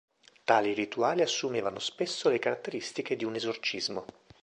[0.45, 4.03] Tali rituali assumevano spesso le caratteristiche di un esorcismo.